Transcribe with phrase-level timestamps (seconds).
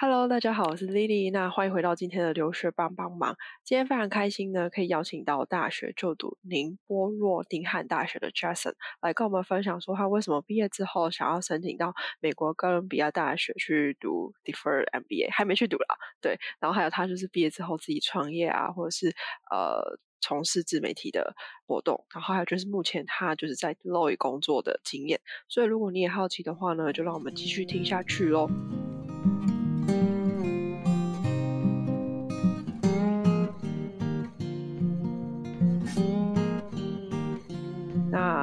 [0.00, 1.32] Hello，大家好，我是 Lily。
[1.32, 3.36] 那欢迎回到今天的留学帮帮忙。
[3.64, 15.96] 今天非常开心呢，可以邀请到大学就读宁波诺丁汉大学的 Jason 来跟我们分享，说他为什么毕业之后想要申请到美国哥伦比亚大学去读 Deferred MBA，还没去读啦。
[16.20, 19.08] 对，然后还有他就是毕业之后自己创业啊，或者是
[19.50, 21.34] 呃从事自媒体的
[21.66, 22.04] 活动。
[22.14, 25.20] 然后还有就是目前他就是在 l o y 工作的经验。
[25.48, 28.48] 所以如果你也好奇的话呢，就让我们继续听下去喽。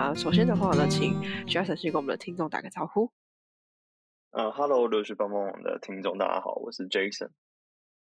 [0.08, 3.12] 那首先的话呢，请 Jason 先跟我们的听众打个招呼。
[4.30, 7.32] 呃，Hello，留学帮帮网的听众，大家好，我是 Jason。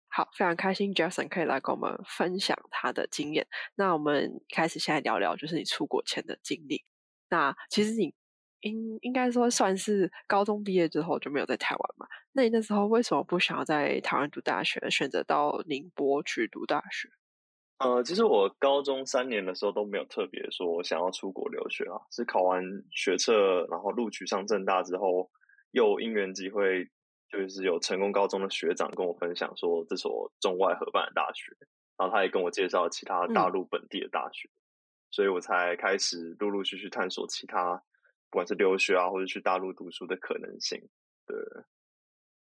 [0.08, 3.48] 好，非常开心 Jason 可以来跟我们分享他的经验。
[3.74, 6.86] 那我们开始现在聊聊，就是你出国前的经历。
[7.28, 8.14] 那其实你
[8.60, 12.06] 应应该说算是高中毕业之后就没有在台湾嘛？
[12.34, 17.10] 那你那时候为什么不想要在台湾读大学，选择到宁波去读大学？
[17.80, 25.32] 呃，其实我高中三年的时候都没有特别说想要出国留学啊，是考完学测，然后录取上正大之后，
[25.72, 26.90] 又因缘机会，
[27.30, 31.56] 就是有成功高中的学长跟我分享说这所中外合办的大学，
[31.98, 34.50] 然后他也跟我介绍其他大陆本地的大学，
[35.10, 37.82] 所以我才开始陆陆续续探索其他，
[38.30, 40.78] 不管是留学啊，或者去大陆读书的可能性。
[41.26, 41.38] 对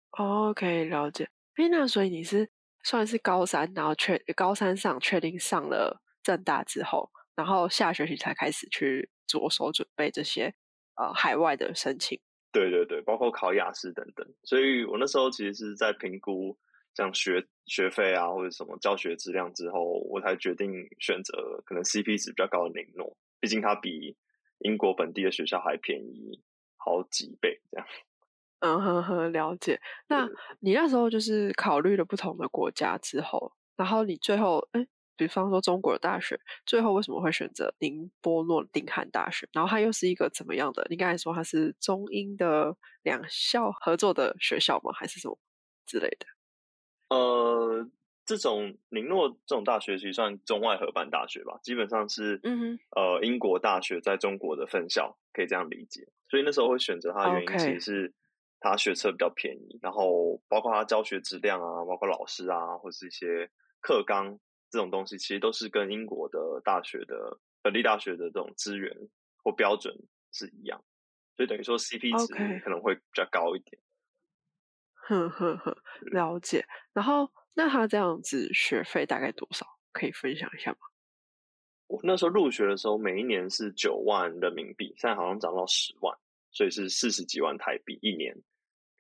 [0.10, 1.30] ，OK，了解。
[1.54, 2.50] 哎，那所以你是？
[2.84, 10.54] 算是高三，然后确高三上确定上了正大之后，然后下学期才开始去着手准备这些
[10.96, 12.20] 呃海外的申请。
[12.52, 14.28] 对对对，包括考雅思等等。
[14.44, 16.58] 所以我那时候其实是在评估
[16.96, 24.18] 像学学费啊或者什么教学质量之后，我才决定选择可能 CP 值比较高的宁诺，毕竟它比
[24.60, 26.42] 英国本地的学校还便宜
[26.78, 27.88] 好几倍这样。
[28.62, 29.80] 嗯哼哼，了解。
[30.08, 30.30] 那
[30.60, 34.86] 你那时候就是考虑了不同的国家之后，然后你最后，哎，
[35.16, 39.48] 比方说中国的大学，最后为什么会选择宁波诺丁汉大学？
[39.54, 40.86] 然后它又是一个怎么样的？
[40.90, 44.92] 你刚才说它是中英的两校合作的学校吗？
[44.94, 45.38] 还是什么
[45.86, 46.26] 之类的？
[47.10, 47.90] 呃，
[48.26, 56.08] 这种宁诺这种大学其实算中外合办大学吧，基本上是，嗯哼，呃，英国大学在中国的分校，可以这样理解。
[56.30, 58.14] 所以那时候会选择它的原因，其实是。
[58.60, 63.50] 他学车比较便宜，然后包括他教学质量啊，包括老师啊，或是一些
[63.80, 64.40] 课纲
[64.70, 68.96] 这种东西，其实都是跟英国的大学的本地大学的这种资源
[69.44, 69.96] 或标准
[70.32, 70.84] 是一样，
[71.36, 72.34] 所以等于说 CP 值
[72.64, 73.82] 可能会比较高一点。
[74.94, 75.78] 呵呵呵，
[76.12, 76.66] 了解。
[76.94, 79.66] 然后那他这样子学费大概多少？
[79.92, 80.78] 可以分享一下吗？
[81.88, 86.16] 我那时候入学的时候，每一年是九万人民币，现在好像涨到十万，
[86.52, 88.36] 所以是四十几万台币一年。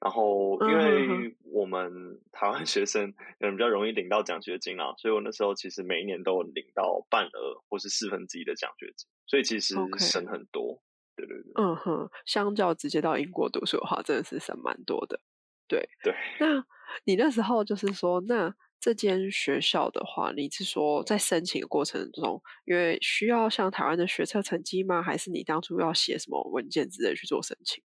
[0.01, 10.81] 然后，因为我们台湾学生可能比较容易领到奖学金啊，所以我那时候其实每一年都领到半额或是四分之一的奖学金，所以其实省很多。
[11.17, 15.19] 对对对，嗯哼，相较直接到英国读书的话，真的是省蛮多的。
[15.67, 16.65] 对对，那
[17.03, 25.01] 你那时候就是说，那这间学校的话，你是说在申请的过程中，因为需要像台湾的学测成绩吗？
[25.03, 27.83] 还是你当初要写什么文件之类去做申请？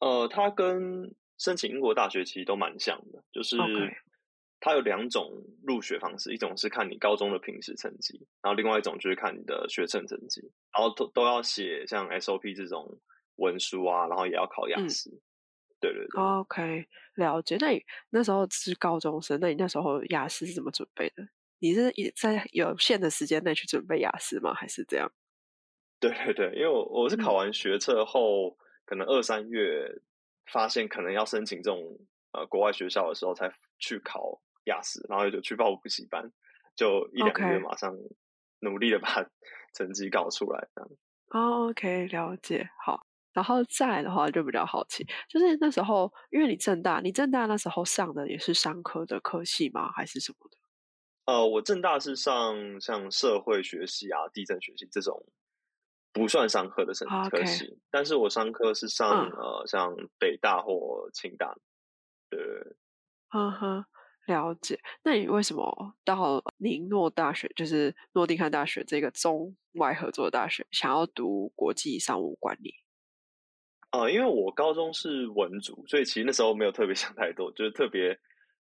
[0.00, 3.56] 呃，它跟申请英国大学其实都蛮像的，就是
[4.60, 5.30] 它有两种
[5.66, 10.42] 入学方式，一种是看你高中的平时成绩，然后另外一种就是看你的学测成绩，
[10.72, 13.00] 然后都都要写像 SOP 这种
[13.36, 15.10] 文书啊，然后也要考雅思。
[15.92, 16.22] 对对对。
[16.22, 17.56] OK，了解。
[17.60, 21.26] 那你那时候是高中生，那你那时候雅思是怎么准备的？
[21.58, 24.54] 你是也在有限的时间内去准备雅思吗？
[24.54, 25.10] 还是这样？
[26.00, 28.56] 对对对，因为我我是考完学测后。
[28.86, 29.90] 可能二三月
[30.52, 31.80] 发现可能要申请这种
[32.32, 36.30] 呃国外学校的时候，才去考雅思，然后就去报补习班，
[36.76, 37.96] 就一两个月马上
[38.60, 39.24] 努力的把
[39.72, 40.90] 成绩搞出来这样。
[41.30, 42.68] OK，了解。
[42.84, 43.03] 好，
[43.34, 49.90] 然后再来的话就比较好奇，就是那时候因为你正大，你正大那时候上的也是商科的科系吗？
[49.92, 50.56] 还是什么的？
[51.26, 55.26] 呃，我正大是上像社会学系啊、地震学系这种。
[56.16, 56.92] 不算商科的
[57.28, 61.52] 科系，但是我商科是上呃，像北大或清大，
[62.30, 62.38] 对，
[63.32, 63.84] 嗯哼，
[64.28, 64.78] 了解。
[65.02, 72.83] 那你为什么到宁诺大学，就是诺丁汉大学这个中外合作的大学，想要读国际商务管理？
[73.94, 78.18] 啊，因为我高中是文组，所以其实那时候没有特别 想太多，就是特别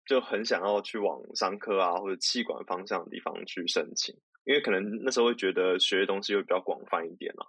[0.06, 4.13] 就很想要去往商科啊或者气管方向的地方去申请。
[4.44, 7.45] 因为可能那时候会觉得学的东西会比较广泛一点了。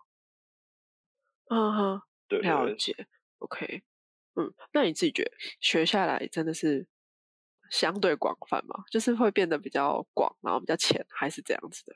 [1.48, 2.94] 嗯哼，对，了解。
[3.38, 3.82] OK，
[4.36, 6.86] 嗯，那你自己觉得学下来真的是
[7.70, 8.84] 相对广泛吗？
[8.90, 11.94] 就是会变得比较广，然后比较浅，还是这样子的？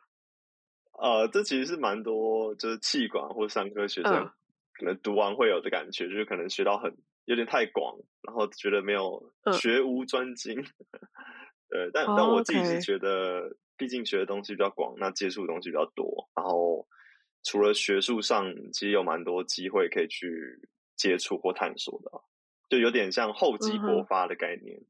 [0.99, 4.33] 呃，这其实是蛮多，就是气管或商科学生
[4.79, 10.63] 可能读完会有的感觉，就是可能学到很有点太广，然后觉得没有学无专精。
[11.69, 16.87] 对，但但我自己是觉得，毕竟学的东西比较广，那接触的东西比较多，然后
[17.43, 20.29] 除了学术上，其实有蛮多机会可以去
[20.95, 22.11] 接触或探索的，
[22.69, 24.81] 就有点像厚积薄发的概念。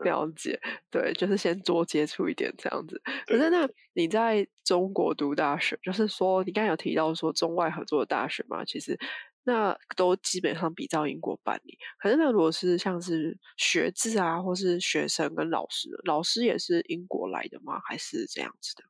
[0.00, 0.60] 了解，
[0.90, 3.00] 对，就是先多接触一点这样子。
[3.26, 8.64] 可是那你在中国读大学，就是说你刚才有提到说中外合作的大学嘛？
[8.64, 8.98] 其实
[9.44, 11.78] 那都基本上比照英国办理。
[11.98, 17.80] 可是那如果是像是学制啊，或是学生跟老师，老师也是英国来的吗？
[17.84, 18.84] 还是这样子的？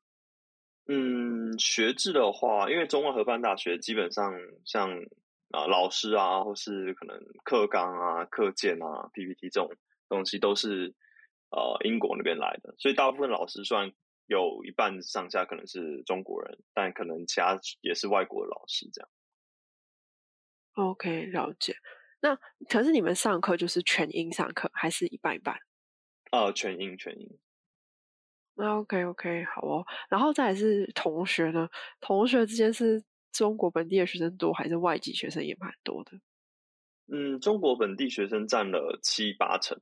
[0.89, 4.33] 嗯，学制的话，因为中外合办大学基本上
[4.65, 4.91] 像
[5.51, 9.69] 啊老师啊，或是可能课纲啊、课件啊、PPT 这种。
[10.09, 10.95] 东西都是
[11.51, 13.93] 呃英国那边来的，所以大部分老师虽然
[14.27, 19.09] 有一半上下可能是中国人，但可能其他也是外国的老师这样。
[20.75, 21.75] OK，了解。
[22.21, 22.37] 那
[22.69, 25.57] 可是你们上课就是全英上课，还是一半一半？
[26.33, 27.39] 呃，全英全英。
[28.55, 29.85] 那 OK OK 好哦。
[30.09, 31.69] 然后再是同学呢？
[32.01, 36.13] 同学之间是中国本地的学生多，还是外籍学生也蛮多的？
[37.09, 39.81] 嗯，中国本地学生占了七八成。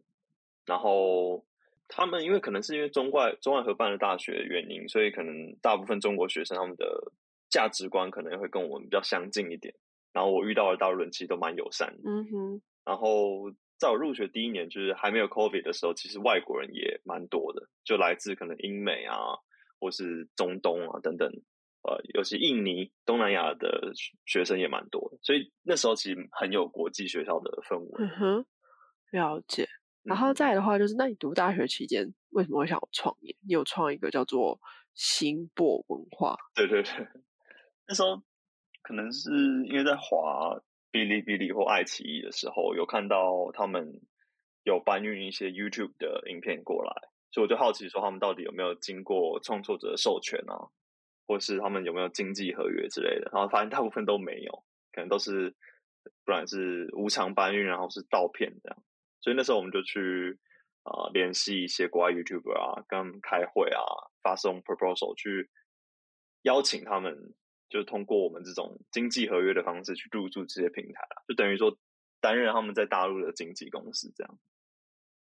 [0.66, 1.44] 然后
[1.88, 7.12] 他们因为可能是因为中外中外合办的大学原因，所以可能大部分中国学生他们的
[7.50, 9.74] 价值观可能会跟我们比较相近一点。
[10.12, 12.02] 然后我遇到的大陆人其实都蛮友善的。
[12.10, 12.62] 嗯哼。
[12.84, 19.16] 然后在我入学第一年，就是还没有 COVID 的时候，其实外国人也蛮多的，就来自可能英美啊，
[19.80, 21.28] 或是中东啊等等，
[21.82, 23.92] 呃，尤其印尼、东南亚的
[24.24, 25.18] 学生也蛮多的。
[25.22, 28.04] 所以那时候其实很有国际学校的氛围。
[28.04, 28.46] 嗯哼，
[29.10, 29.68] 了解。
[30.04, 33.34] 然后再的话，就是那你读大学期间为什么会想要创业？
[33.40, 34.60] 你有创一个叫做
[34.94, 36.36] 新博文化？
[36.54, 37.08] 对对对，
[37.88, 38.22] 那时候
[38.82, 39.30] 可能是
[39.66, 40.60] 因为在滑
[40.92, 44.02] 哔哩哔哩或爱奇艺的时候，有看到他们
[44.62, 46.92] 有搬运一些 YouTube 的影片过来，
[47.32, 50.68] 所以我就好奇说他们到底有没有经过创作者授权啊，
[51.26, 53.30] 或是他们有没有经济合约之类的？
[53.32, 55.56] 然后发现大部分都没有，可能都是
[56.26, 58.78] 不然是无偿搬运，然后是盗片这样。
[59.24, 60.38] 所以那时候我们就去
[60.82, 63.80] 啊联系一些国外 YouTuber 啊，跟他们开会啊，
[64.22, 65.48] 发送 proposal 去
[66.42, 67.34] 邀请他们，
[67.70, 71.78] 就是通过我们这种经济合约的方式去入驻这些平台啊，就等于说
[72.20, 74.38] 担任他们在大陆的经纪公司这样。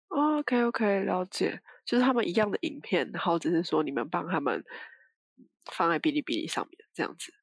[0.07, 4.63] OK OK，了解，就是他们一样的影片，然后只是说你们帮他们
[5.65, 7.33] 放在哔哩哔哩上面这样子。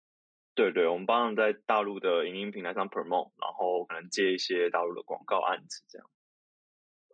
[0.55, 6.09] 对对，我们帮他们在大陆的影音平台上 promote，然后可能接一些大陆的广告案子这样。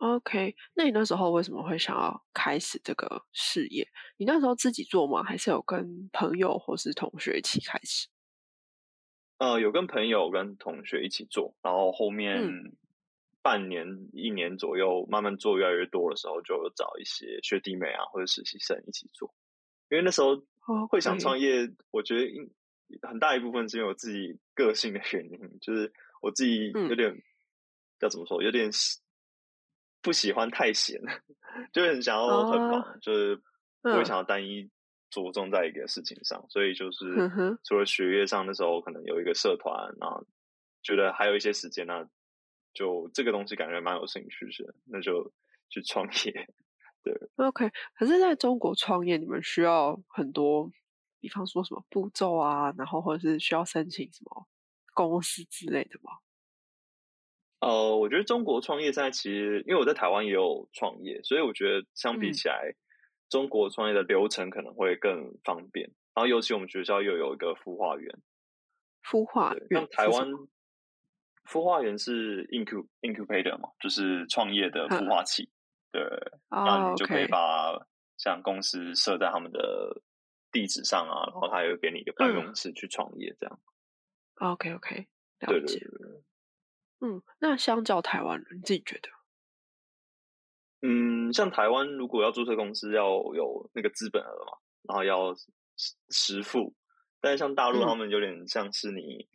[0.02, 3.86] OK，那你那时候为什么会想要开始这个事业？
[4.16, 5.22] 你那时候自己做吗？
[5.22, 8.08] 还是有跟朋友或是同学一起开始？
[9.38, 12.42] 呃，有跟朋友跟同学一起做，然后后面
[13.42, 19.32] 半年、一年左右，慢慢做越来越多的时候，就找一些学弟妹啊或者实习生一起做。
[19.88, 20.42] 因为那时候
[20.88, 27.22] 会想创业，我觉得很大一部分是因为我自己个性的原因，就是我自己有点
[28.00, 28.68] 要怎么说，有点。
[30.02, 31.00] 不喜欢太闲，
[31.72, 33.36] 就很想要很忙，就是
[33.80, 34.68] 不会想要单一
[35.10, 37.04] 着重在一个事情上，所以就是
[37.64, 40.26] 除了学业上的时候，可能有一个社团，然后
[40.82, 42.06] 觉得还有一些时间呢，
[42.74, 45.32] 就这个东西感觉蛮有兴趣的，那就
[45.68, 46.48] 去创业。
[47.04, 47.70] 对，OK。
[47.94, 50.70] 可是在中国创业，你们需要很多，
[51.20, 54.46] 比方说什么步骤啊，然后或者是需要申请什么
[54.94, 56.12] 公司之类的吗？
[57.62, 62.74] 呃，我觉得中国创业现在其实，因为我在台湾也有创业，所以我觉得相比起来，
[63.28, 65.88] 中国创业的流程可能会更方便。
[66.12, 68.18] 然后，尤其我们学校又有一个孵化园，
[69.04, 70.28] 孵化园，台湾
[71.48, 75.48] 孵化园是 incub incubator 嘛，就是创业的孵化器。
[75.92, 76.02] 对，
[76.50, 77.86] 那你就可以把
[78.18, 80.02] 像公司设在他们的
[80.50, 83.60] 地址上啊，然后他也会给你一个办公室去创业，这样。
[84.40, 85.06] OK OK，
[85.38, 85.86] 了解。
[87.04, 89.08] 嗯，那相较台湾人，你自己觉得？
[90.82, 95.34] 嗯，像台湾如果要注册公司，要有那个资本额嘛，然后要
[96.10, 96.74] 实付。
[97.20, 99.28] 但是像大陆，他们有点像是你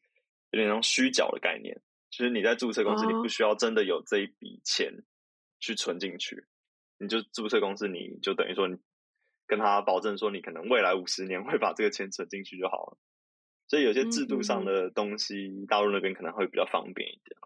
[0.51, 5.03] 有点像虚缴的概念，就是你在注册公司，你不需要真的有这一笔钱
[5.59, 6.45] 去存进去，
[6.97, 8.77] 你就注册公司，你就等于说你
[9.45, 12.97] 跟他保证说，你可能未来五十年会把这个钱存进去就好了。
[13.69, 17.37] 所以有些制度上的东西，大陆那边可能会比较方便一点。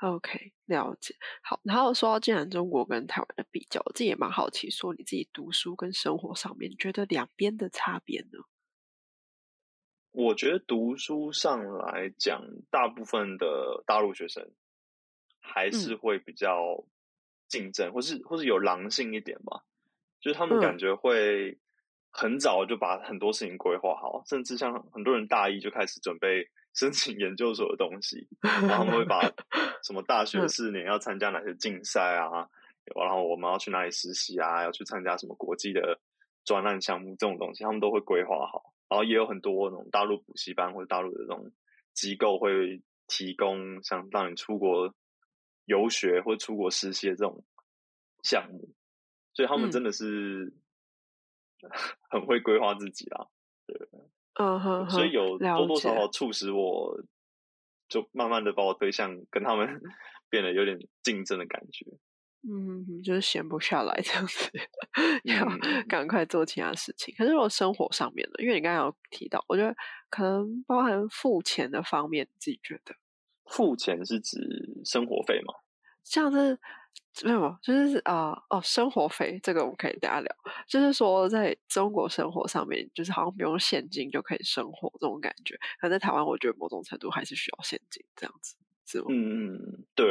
[0.00, 1.16] OK，了解。
[1.42, 8.38] 好，然后说到既然中国跟台湾的比较，我自己也蛮好奇，说你自己读书跟生活上面，觉得两边的差别呢？
[10.12, 14.50] 我觉得读书上来讲，大部分的大陆学生
[15.40, 16.84] 还是会比较
[17.46, 19.64] 竞争，或是或是有狼性一点吧。
[20.20, 21.58] 就是他们感觉会
[22.10, 29.20] 很早就把很多事情规划好，甚至像很多人大一就开始准备申请研究所的东西，然后他们会把
[29.82, 32.48] 什么大学四年要参加哪些竞赛啊，
[32.94, 35.98] 然后我们要去哪里实习啊，要去参加什么国际的
[36.44, 38.72] 专案项目这种东西，他们都会规划好。
[38.88, 41.50] 然后也有很多那种大陆补习班或者大陆的这种
[41.94, 44.94] 机构会提供像让你出国
[45.64, 47.44] 游学或出国实习的这种
[48.22, 48.70] 项目，
[49.34, 50.54] 所以他们真的是
[52.08, 53.26] 很会规划自己啦。
[53.66, 53.76] 对，
[54.38, 56.96] 嗯哼，所以有多多少少促使我，
[57.88, 59.66] 就慢慢的把我推向跟他们
[60.30, 61.84] 变得有点竞争的感觉。
[62.48, 64.48] 嗯，就是闲不下来这样子，
[65.24, 65.44] 要
[65.88, 67.12] 赶快做其他事情。
[67.18, 69.74] 可是如果生活上面的，因为你刚刚有提到，我觉得
[70.08, 72.94] 可能包含付钱的方面，自己觉得
[73.46, 74.38] 付钱是指
[74.84, 75.52] 生活费吗？
[76.04, 76.56] 像是
[77.24, 80.32] 没有，就是啊哦，生活费这个我们可以大家聊。
[80.68, 85.58] 就是说，在中国生活上面，就是好像不用现金就可以生活这种感觉。
[85.80, 88.54] 可在台湾，我觉得某种程度还是需要现金这样子，
[88.86, 89.06] 是吗？
[89.08, 90.06] 嗯嗯，对，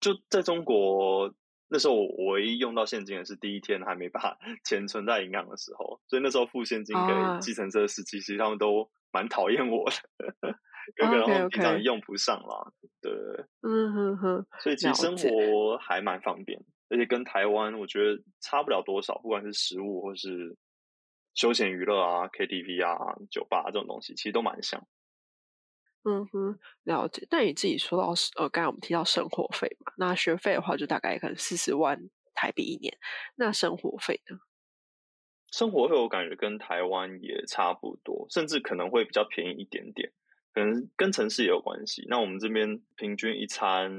[0.00, 1.32] 就在中国。
[1.68, 10.54] 那时候我唯一用到现金的是第一天还没把 钱存在银行的时候，所以那时候付现金给计程车司机，其实他们都蛮讨厌我的，
[10.96, 12.72] 有可能平常用不上啦。
[13.00, 13.12] 对，
[13.62, 20.56] 嗯哼哼，所以其实生活还蛮方便，而且跟台湾我觉得差不了多少，不管是食物或是
[21.34, 24.86] 休闲娱乐啊、KTV 啊、酒吧这种东西，其实都蛮像。
[26.04, 27.26] 嗯哼，了解。
[27.30, 32.98] 那你自己说到呃，刚才我们提到生活费嘛，那学费的话就大概可能四十万台币一年。
[33.36, 34.38] 那生活费呢？
[35.52, 40.10] 生活费我感觉跟台湾也差不多，甚至可能会比较便宜一点点，
[40.52, 42.06] 可能跟城市也有关系。
[42.08, 43.90] 那我们这边平均一餐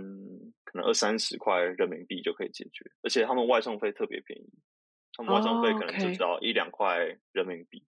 [0.63, 4.49] 可能二三十块人民币就可以解决，而且他们外送费特别便宜，
[5.13, 7.83] 他们外送费可能就只要一两块人民币。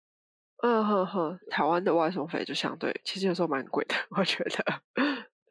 [0.62, 4.83] 嗯哼哼，台湾的外送费就相对其实有时候蛮贵的，我觉得。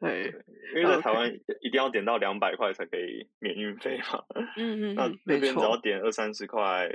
[0.00, 0.34] 对，
[0.74, 4.24] 因为在台湾一定要点到两百块才可以免运费嘛。
[4.56, 6.90] 嗯 嗯，那那边只要点二三十块，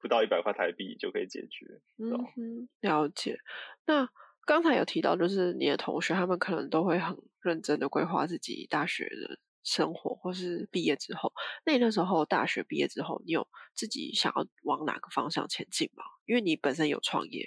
[0.00, 1.80] 不到一百块台币就可以解决。
[1.98, 3.38] 嗯哼，了解。
[3.86, 4.08] 那
[4.48, 9.38] 刚才有提到，就是你的同学他们可能都会很认真的规划自己大学的。
[9.64, 11.30] 生活，或是毕业之后，
[11.66, 16.02] 那你那时候大学毕业之后，你有自己想要往哪个方向前进吗？
[16.24, 17.46] 因为你本身有创业。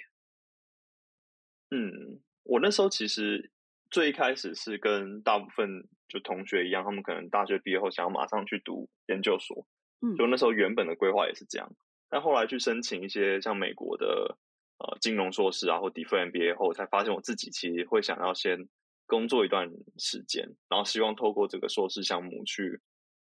[1.70, 3.50] 嗯，我那时候其实
[3.90, 9.66] 最一开始是跟大部分就同学一样，他们可能大学毕业后想要马上去读研究所。
[10.00, 11.74] 嗯，就那时候原本的规划也是这样，
[12.08, 14.38] 但后来去申请一些像美国的
[14.82, 18.68] 呃金融硕士啊，或 Defer MBA 后，才发现我自己其实会想要先。
[19.04, 22.80] 工作一段时间，然后希望透过这个硕士项目去，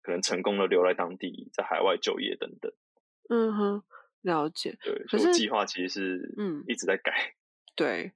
[0.00, 2.70] 可能成功的留在当地，在海外就业等等。
[3.30, 3.82] 嗯哼，
[4.20, 4.78] 了解。
[4.84, 7.34] 对，可是计划其实是嗯一直在改。
[7.74, 8.12] 对，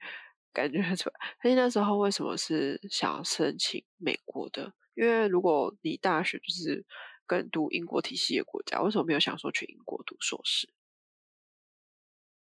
[0.52, 1.14] 感觉出来。
[1.42, 4.72] 所以那时候为什么是想要申请美国的？
[4.94, 6.86] 因为如果你大学就是
[7.26, 10.68] 跟读英国体系的国家，为什么没有想说去英国读硕士？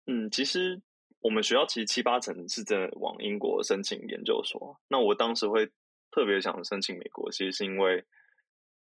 [0.06, 0.80] 嗯，其实。
[1.22, 4.78] 我们学校其实七八成是真的往英国申请研究所。
[4.86, 5.66] 那我当时会
[6.12, 8.04] 特别想申请美国，其实是因为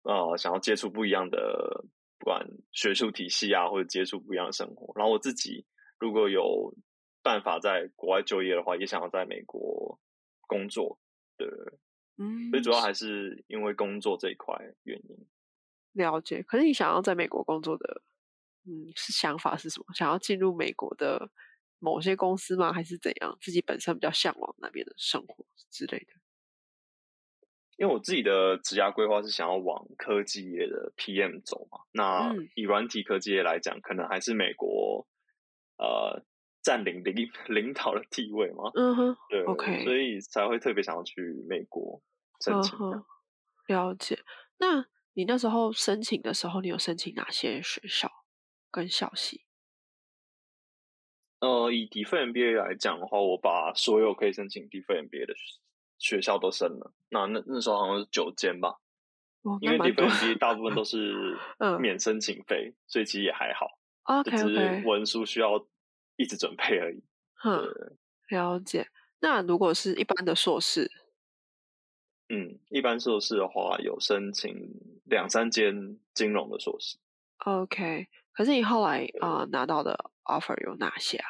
[0.02, 1.84] 呃想要接触不一样的，
[2.16, 4.92] 不管学术体系啊，或者接触不一样的生活。
[4.94, 5.66] 然后我自己
[5.98, 6.72] 如果有
[7.25, 9.98] 办法在国外就业的话，也想要在美国
[10.46, 11.00] 工作。
[11.37, 11.48] 对，
[12.18, 15.26] 嗯，所以主要还是因为工作这一块原因。
[15.94, 16.44] 了解。
[16.44, 18.02] 可是你想要在美国工作的，
[18.68, 19.87] 嗯，是想法是什么？
[19.94, 21.30] 想要进入美国的？
[21.80, 22.72] 某些公司吗？
[22.72, 23.38] 还是怎样？
[23.40, 26.06] 自己本身比较向往那边的生活之类的。
[27.76, 31.78] 因为我自己的职业规划是想要往科技业的 PM 走嘛。
[31.92, 35.06] 那以软体科技业来讲，可能还是美国
[35.76, 36.20] 呃
[36.64, 37.14] 占领领
[37.46, 38.72] 领导的地位嘛。
[38.75, 42.02] 嗯哼，对，OK，所以才会特别想要去美国
[42.44, 42.76] 申请。
[43.68, 44.18] 了解。
[44.58, 48.10] 那你那时候申请的时候，你有申请哪些学校
[48.70, 49.44] 跟校系？
[51.40, 55.34] 呃，以 d e f e MBA 来讲的话，我把所有可以申请 d e f e MBA 的
[55.98, 56.92] 学校都申了。
[57.10, 58.76] 那那那时候好像是九间吧，
[59.60, 61.38] 因为 d e f e MBA 大部分都是
[61.80, 63.78] 免申请费，所以其实也还好。
[64.02, 65.64] OK，只是文书需要
[66.16, 67.04] 一直准备而已。
[67.44, 67.96] 嗯，
[68.30, 68.88] 了解。
[69.20, 70.90] 那如果是一般的硕士，
[72.28, 74.54] 嗯，一般硕士的话有申请
[75.04, 76.98] 两三间金融的硕士。
[77.44, 78.08] OK，
[78.38, 81.26] 可是你后来啊拿到的 offer 有哪些啊？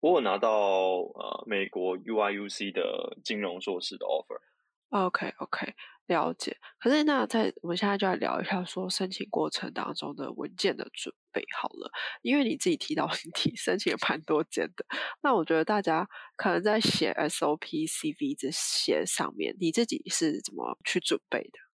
[0.00, 4.40] 我有拿到呃美国 UIUC 的金融硕士的 offer。
[4.88, 5.74] OK，OK。
[6.06, 13.08] 了解，可是那在我们现在就来聊一下说申请过程当中的文件的准备好了，因为你自己提到
[13.44, 14.84] 你申请也蛮多件的，
[15.22, 21.65] 那我觉得大家可能在写 SOP、CV 这些上面，你自己是怎么去准备的？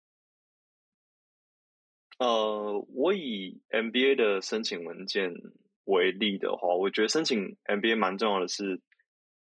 [2.21, 5.33] 呃，我以 MBA 的申请文件
[5.85, 8.75] 为例的话，我觉得申请 MBA 蛮重要的是，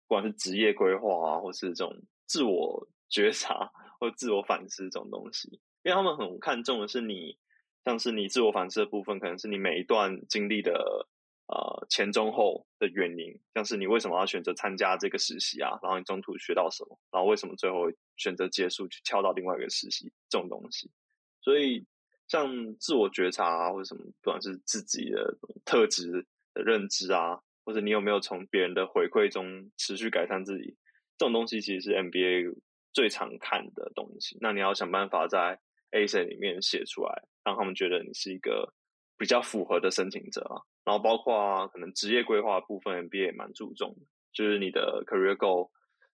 [0.07, 1.93] 不管是职业规划啊，或是这种
[2.25, 3.69] 自我 觉察。
[3.99, 5.47] 或自我反思这种东西，
[5.83, 7.37] 因为他们很看重的是你，
[7.85, 11.07] 像是你自我反思的部分，可能是你每一段经历的
[11.47, 20.91] 呃前中后的原因，像是你为什么要选择参加这个实习啊，然后你中途学到什么，然后为什么最后选择结束去跳到另外一个实习这种东西。
[21.39, 21.85] 所以
[22.33, 26.25] 像自我觉察啊，或者什么，不管是自己的特质
[26.55, 30.75] 的认知啊，或者你有没有从别人的回馈中持续改善自己，
[31.17, 32.55] 这种东西其实是 MBA。
[32.95, 35.59] 最常看的东西，那你要想办法在
[35.89, 38.71] A C 里面写出来，让他们觉得你是一个
[39.17, 40.61] 比较符合的申请者啊。
[40.85, 43.97] 然后包括啊可能职业规划部分，M B A 也蛮注重，
[44.31, 45.71] 就是你的 career goal，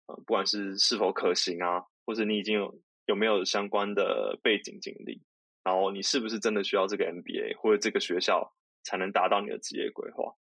[0.05, 5.23] 呃，不管是是否可行啊，或者你已经有有没有相关的背景经历，
[5.67, 10.33] 然后你是不是真的需要这个 M B A 或者这个学校才能达到你的职业规划，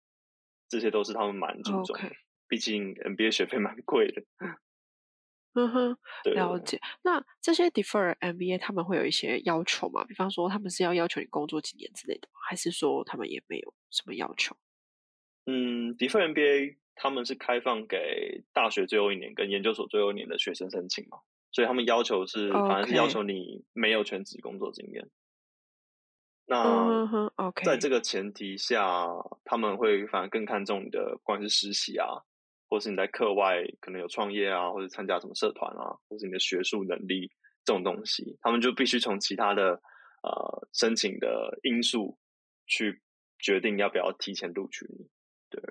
[0.69, 2.15] 这些都是他们蛮注重的。
[2.47, 4.21] 毕竟 M B A 学费蛮贵的。
[5.55, 6.79] 嗯哼，了解。
[7.01, 10.05] 那这些 defer MBA 他们会有一些要求吗？
[10.05, 14.55] 比方说，他们是要要求你工作几年之类的，还是说他们也没有什么要求？
[15.47, 21.17] 嗯，defer MBA 他们是开放给大学最后一年跟研究所最后一年的学生申请嘛，
[21.55, 25.09] 所以他们要求是，反正是要求你没有全职工作经验。
[26.45, 29.07] 那 OK，在这个前提下，
[29.45, 32.07] 他们会反而更看重你的，不管是实习啊。
[32.67, 37.31] 或是你在课外可能有创业啊，或者参加什么社团啊，或是你的学术能力
[37.63, 39.79] 这种东西，他们就必须从其他的
[40.23, 42.17] 呃申请的因素
[42.65, 43.01] 去
[43.39, 45.07] 决定要不要提前录取你。
[45.49, 45.61] 对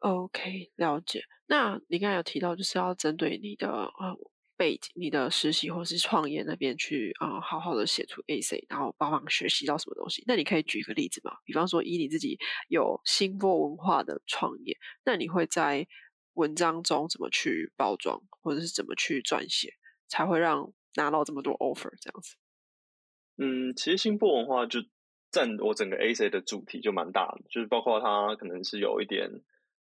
[0.00, 1.24] ，OK，了解。
[1.46, 4.16] 那你刚才有提到，就是要针对你的呃。
[4.56, 10.22] 背景，你的实习或是创业那边去啊，好好的写出 A C，然后帮忙学习到什么东西？
[10.26, 11.32] 那你可以举一个例子吗？
[11.46, 15.88] 比方说，以你自己有新波文化的创业，那你会在
[16.34, 19.72] 文章中怎么去包装，或者是怎么去撰写，
[20.08, 22.36] 才会让拿到这么多 offer 这样子？
[23.38, 24.80] 嗯，其实新波文化就
[25.30, 29.30] 占我整个 A C 的主题就蛮大的，就是包括它可能是有一点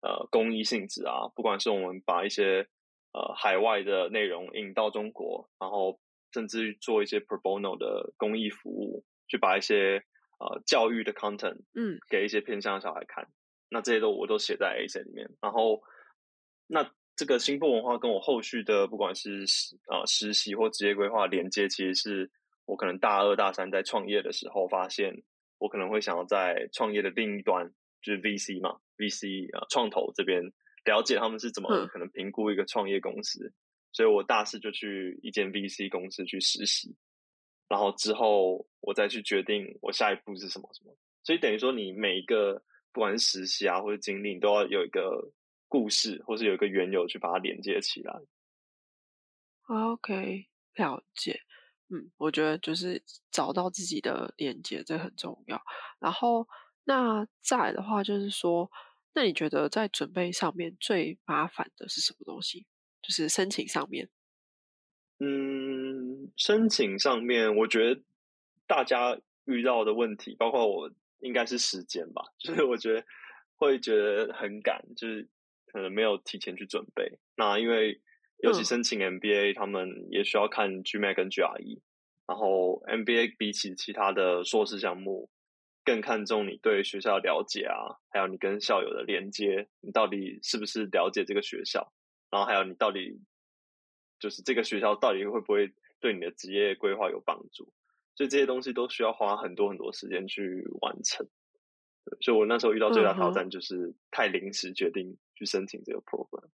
[0.04, 2.68] 呃公益性质啊，不管是我们把一些。
[3.16, 6.00] 呃，海外的内容引到中国，然后
[6.32, 10.02] 甚至做一些 pro bono 的公益服务，去把一些
[10.40, 13.28] 呃教育的 content，嗯，给一些偏向小孩看。
[13.68, 15.30] 那这些都我都写在 A C 里面。
[15.40, 15.80] 然后，
[16.66, 19.44] 那这个新部文化跟我后续的不管是
[19.86, 22.32] 啊实习或职业规划连接，其实是
[22.64, 25.22] 我可能大二大三在创业的时候发现，
[25.58, 27.72] 我可能会想要在创业的另一端，
[28.04, 30.52] 就是 V C 嘛，V C 啊创投这边。
[30.84, 33.50] 了解他们是怎么可能评估一个创业公司，
[33.90, 36.94] 所以我大四就去一间 VC 公司去实习，
[37.70, 40.94] 然后之后我再去决定我下一步是什么什么。
[41.22, 42.62] 所以等于说，你每一个
[42.92, 45.32] 不管是实习啊或者经历，你都要有一个
[45.68, 48.20] 故事，或是有一个缘由去把它连接起来。
[49.68, 51.40] OK，了解。
[51.88, 55.58] 嗯，我觉得就是找到自己的连接，这很重要。
[55.98, 56.46] 然后
[56.84, 58.70] 那再的话，就是说。
[59.16, 62.66] 那你觉得在准备上面最麻烦的是什么东西？
[63.00, 64.10] 就是申请上面。
[65.20, 68.02] 嗯，申请上面，我觉得
[68.66, 72.24] 大家遇到的问题，包括我，应该是时间吧。
[72.42, 73.04] 就是我觉得
[73.54, 75.28] 会觉得很赶，就是
[75.66, 77.20] 可能没有提前去准备。
[77.36, 78.02] 那因为
[78.38, 81.80] 尤其申请 MBA，他们也需要看 GMAT 跟 GRE，
[82.26, 85.30] 然后 MBA 比起其他的硕士项目。
[85.84, 91.92] 更看重你对学校了解啊，还有你跟校友的连接，你到底是不是了解这个学校？
[92.30, 93.20] 然后还有你到底
[94.18, 97.72] 就是这个学校到底会不会对你的职业规划有帮助？
[98.16, 101.28] 所以这些东西都需要花很多很多时间去完成。
[102.20, 106.48] 所以我那时候遇到最大挑战就是太临时决定去申请这个 program。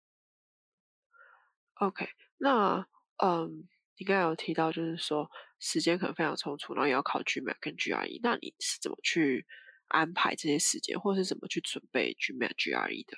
[1.76, 2.88] OK，那
[3.18, 3.68] 嗯。
[3.98, 5.30] 你刚才有提到，就是说
[5.60, 8.20] 时间可能非常充足，然后也要考 GMAT 跟 GRE。
[8.22, 9.46] 那你是怎么去
[9.88, 13.18] 安排这些时间，或是怎么去准备 GMAT、GRE 的？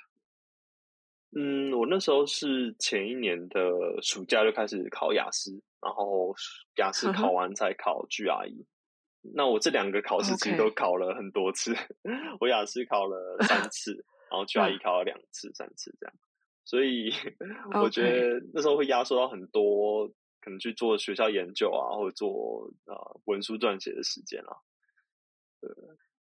[1.36, 3.70] 嗯，我那时候是前一年的
[4.02, 6.34] 暑假就开始考雅思，然后
[6.76, 8.66] 雅思考完才考 GRE。
[9.34, 11.72] 那我这两个考试其实都考了很多次，
[12.40, 13.92] 我雅思考了三 次，
[14.30, 16.14] 然后 GRE 考了两次、三次这样。
[16.64, 17.12] 所以
[17.80, 24.56] 我觉得那时候会压缩到很多可能去做学校研究啊，或者做呃文书撰写的时间啊。
[25.60, 25.70] 对，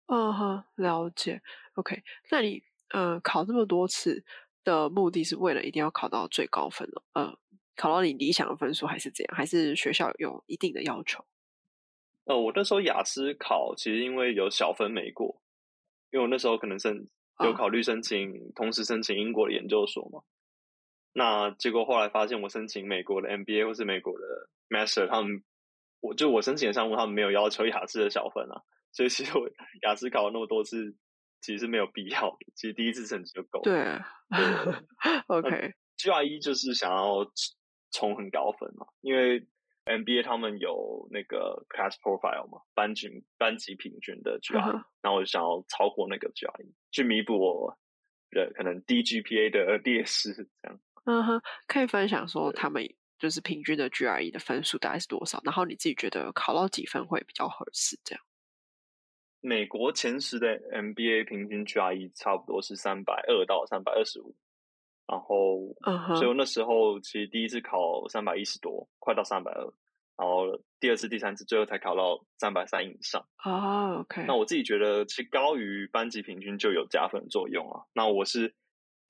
[0.08, 1.41] 嗯哼，了解。
[1.75, 4.23] OK，那你呃考这么多次
[4.63, 7.03] 的目的是为了一定要考到最高分了？
[7.13, 7.38] 呃，
[7.75, 9.38] 考到你理想的分数还是怎样？
[9.38, 11.23] 还是学校有一定的要求？
[12.25, 15.41] 呃，我那时候雅思考其实因为有小分没过，
[16.12, 17.08] 因为我那时候可能申
[17.43, 20.21] 有考虑申请，同时申请英国的研究所嘛。
[21.13, 24.26] 那结果后来发现，我申请美国的 MBA 或是美国的
[24.69, 25.43] Master，他们
[26.02, 28.62] 我就我申请的项目，他们没有要求雅思的小分啊。
[28.91, 29.50] 所以其实我
[29.84, 30.95] 雅思考了那么多次，
[31.41, 32.38] 其实是没有必要的。
[32.56, 33.62] 其实第一次成绩就够。
[33.62, 33.74] 对，
[35.28, 37.26] OK，GRE 就是想要
[37.91, 39.45] 冲很高分嘛，因为
[39.86, 47.78] MBA 他们有那个 Class Profile 嘛，班级班级平均的 GRE，然后我就想要超过那个 GRE，去弥补我
[48.32, 50.80] 的可能低 GPA 的劣势，这样。
[51.06, 52.84] 嗯哼，可以分享说他们
[53.18, 55.42] 就是平均的 GRE 的分数大概是多少？
[55.44, 58.00] 然后你自己觉得考到几分会比较合适？
[58.04, 58.24] 这样。
[59.42, 64.36] 美国前十的 MBA 平均 GRE 差不多是三百二到三百二十五，
[65.08, 65.74] 然后，
[66.18, 69.62] 所以那时候其实第一次考三百一十多，快到三百二，
[70.18, 70.46] 然后
[70.82, 73.26] 第二次、第三次，最后才考到三百三以上。
[73.46, 74.26] 哦，OK。
[74.28, 77.84] 那我自己觉得，其实高于班级平均就有加分作用啊。
[77.94, 78.54] 那我是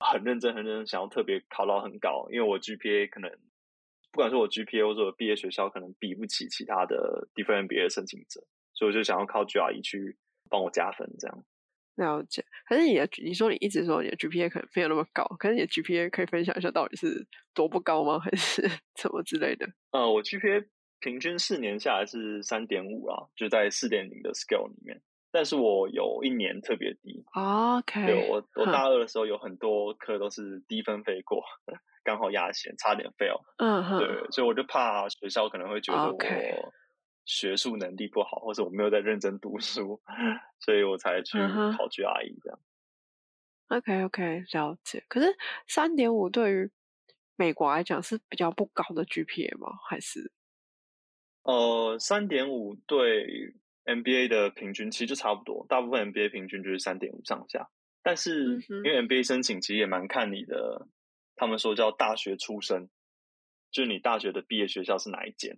[0.00, 3.30] 很认真、很认真，想要特别考到很高，因为我 GPA 可能，
[4.10, 8.42] 不管是我 GPA 或者毕业学校，可能比不起其他的 different MBA 申请者。
[8.72, 10.16] 所以我就想要靠 GRE 去
[10.48, 11.44] 帮我加分，这样。
[11.96, 12.42] 了解。
[12.66, 18.18] 可是你的，你说你一直说你的 GPA 可能没有那么高，可是你的 GPA 可以分享一下到底是多不高吗？
[18.24, 18.62] 还是
[18.96, 19.68] 什么之类的？
[19.90, 20.66] 呃，我 GPA
[21.00, 24.98] 平均四年下来是三点五啊，就在四点零的 scale 里面。
[25.30, 27.24] 但是我有一年特别低。
[27.34, 28.06] OK。
[28.06, 31.42] 对我，我大二的时候有很多科都是低分飞过，
[32.04, 33.40] 刚好压线，差点 fail。
[33.58, 33.98] 嗯哼。
[33.98, 36.72] 对，所以我就怕学校可能会觉得我。
[37.26, 40.00] 学术能力不好，或者我没有在认真读书，
[40.58, 42.58] 所以我才去考 GRE 这样。
[43.68, 45.04] OK OK，了解。
[45.06, 45.36] 可是
[45.68, 46.72] 三点五对于
[47.36, 49.68] 美国来讲是比较不高的 GPA 吗？
[49.88, 50.32] 还是？
[51.42, 53.54] 呃，三点五对
[53.96, 57.68] MBA 的平均其实就差不多，大部分 NBA 平均就是三点五上下。
[58.02, 60.88] 但是因为 NBA 申请其实也蛮看你的，
[61.36, 62.88] 他们说叫大学出身，
[63.70, 65.56] 就是你大学的毕业学校是哪一间。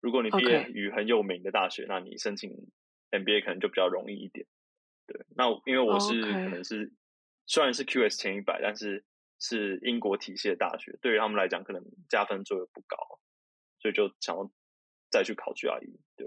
[0.00, 2.50] 如果你毕业于很有名的大学，那你申请
[3.10, 4.46] MBA 可能就比较容易一点。
[5.06, 6.92] 对，那因为我是可能是
[7.46, 9.04] 虽然是 QS 前一百，但是
[9.40, 12.96] 是英国体系的大学，对于他们来讲可能加分作用不高，
[13.80, 14.50] 所以就想要
[15.10, 15.98] 再去考 GRE。
[16.16, 16.26] 对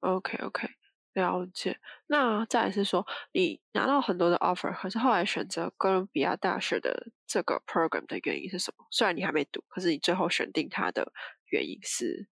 [0.00, 0.68] ，OK OK，
[1.14, 1.78] 了解。
[2.06, 8.86] 那再来是说，你拿到很多的 offer，可是后来选择哥伦比亚大学的这个 program 的原因是什么？
[8.90, 11.12] 虽然你还没读，可是你最后选定它的
[11.50, 12.28] 原因是？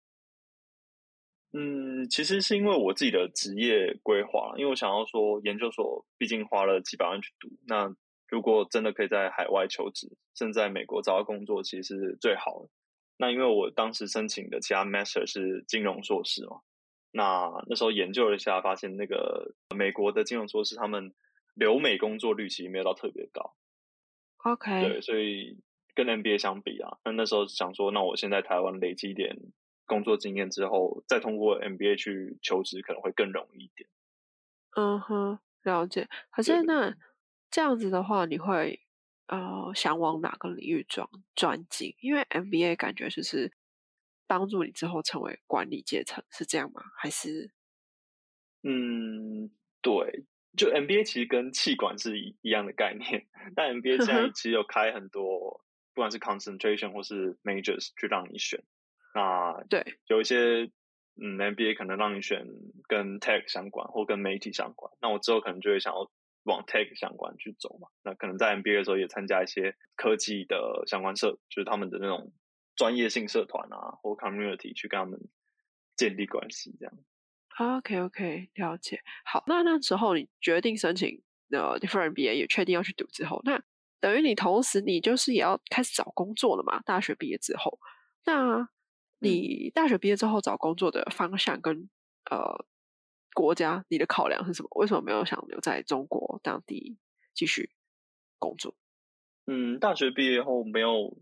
[1.54, 7.96] 嗯，其实是因为我自己的职业规划，因为我想要说，研究所毕竟花了几百万去读，那
[8.28, 12.70] 如果真的可以在海外求职，甚至在美国找到工作，其实是最好的。
[13.18, 16.60] 那因为我当时申请的其他 master 是金融硕士嘛，
[17.18, 21.14] 那那时候研究了一下，发现那个美国的金融硕士他们
[21.56, 23.56] 留美工作率其实没有到特别高。
[24.46, 25.58] OK，对，所以
[25.96, 29.36] 跟 MBA 相比啊，那那时候想说，那我现在台湾累积一点。
[29.90, 33.90] 工作经验之后，再通过 MBA 去求职可能会更容易一点。
[34.76, 36.10] 嗯哼，了解。
[36.30, 36.94] 可是那
[37.50, 38.82] 这样子的话，你会
[39.28, 41.96] 呃想往哪个领域转转进？
[42.02, 43.50] 因为 MBA 感觉就是
[44.28, 46.82] 帮助你之后成为管理阶层，是这样吗？
[46.98, 47.52] 还是？
[48.64, 49.50] 嗯，
[49.82, 50.26] 对，
[50.58, 55.64] 就 MBA 其实跟气管是一一样的概念，但 MBA 现在 其实有开很多，
[55.94, 58.62] 不管是 concentration 或是 majors 去让你选。
[59.14, 60.70] 那对，有一些
[61.20, 62.46] 嗯，MBA 可能让你选
[62.88, 64.92] 跟 tech 相关或跟媒体相关。
[65.02, 66.12] 那我之后可能就会想要
[66.44, 67.88] 往 tech 相关去走嘛。
[68.04, 72.32] 那可能在 MBA 的时候也参加一些科技的相关社，就是他们的那种
[72.78, 75.20] 专业性社团啊，或 community 去跟他们
[75.98, 76.94] 建立关系，这样。
[77.60, 79.02] OK OK，了解。
[79.26, 83.62] 好，那那时候你决定申请呃 different MBA，也确定要去读之后，那
[84.00, 86.80] 等于你同时你就是也要开始找工作了嘛？
[86.84, 87.78] 大学毕业之后，
[88.26, 88.70] 那。
[89.20, 91.90] 你大学毕业之后找工作的方向跟
[92.30, 92.68] 呃
[93.34, 94.70] 国家，你的考量是什么？
[94.76, 97.00] 为什么没有想留在中国当地
[97.34, 97.72] 继续
[98.38, 98.76] 工作？
[99.48, 101.18] 嗯，大学毕业后没有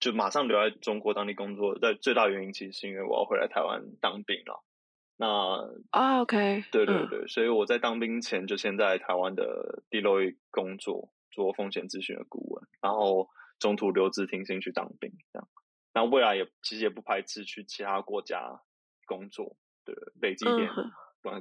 [0.00, 4.62] 就马上留在中国当地工作，在最大原因其实是因为我要回来台湾当兵了。
[5.16, 5.26] 那
[5.90, 13.28] 啊，OK，对对对，所以我在当兵前就先在台湾的 Deloitte 工作，做风险咨询的顾问，然后
[13.60, 15.48] 中途留职停薪去当兵，这样。
[15.94, 18.60] 那未来也其实也不排斥去其他国家
[19.06, 20.68] 工作，对，累积一点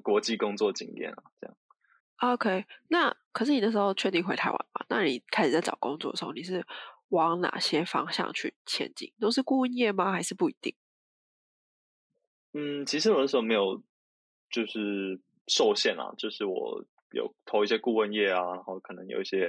[0.04, 1.58] 国际工作经验啊，这样。
[2.20, 4.86] OK，那可是你那时候确定回台湾吗？
[4.88, 6.64] 那你开始在找工作的时候，你是
[7.14, 9.12] 往哪些方向去前进？
[9.20, 10.12] 都是顾问业吗？
[10.12, 10.76] 还是不一定？
[12.54, 13.82] 嗯，其实我那时候没有
[14.50, 19.48] 就是受限啊，就是我有投一些顾问业啊，然后可能有一些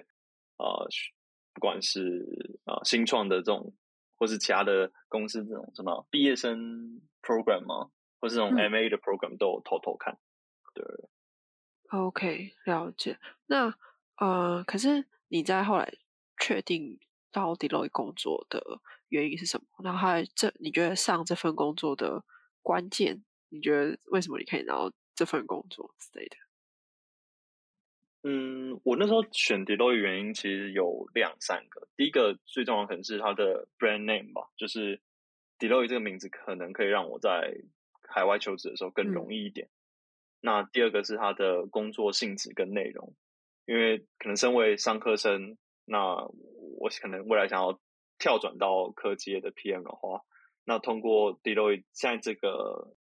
[0.57, 0.85] 啊，
[1.53, 2.25] 不管是
[2.65, 3.75] 啊新创的这种，
[4.17, 7.91] 或是其他的公司这种什么毕业生 program 吗？
[8.21, 10.19] 或是这种 MA 的 program 都有偷偷看。
[10.73, 10.85] 对
[11.91, 13.19] ，OK，了解。
[13.47, 13.75] 那
[14.17, 15.93] 呃，可是你在后来
[16.41, 16.99] 确定
[17.35, 19.67] 到 Deloitte 工作的原因是什么？
[19.85, 22.25] 然后还这你觉得上这份工作的？
[22.67, 26.37] 关键，你觉得为什么你可以拿到这份工作之类的？
[28.23, 31.87] 嗯，我那时候选 Deloitte 原因其实有两三个。
[31.95, 35.03] 第一个最重要可能是它的 brand name 吧，就是
[35.59, 37.55] Deloitte 这个名字可能可以让我在
[38.09, 39.69] 海外求职的时候更容易一点。
[40.41, 43.15] 那第二个是它的工作性质跟内容，
[43.67, 46.17] 因为可能身为商科生，那
[46.79, 47.79] 我可能未来想要
[48.19, 50.23] 跳转到科技业的 PM 的话。
[50.65, 52.97] 那通过 Deloitte 现在这个，